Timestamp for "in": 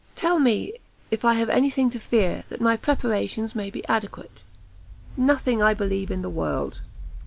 6.09-6.23